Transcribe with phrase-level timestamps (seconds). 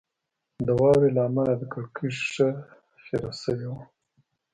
[0.65, 2.49] د واورې له امله د کړکۍ شیشه
[3.03, 3.81] خیره شوې وه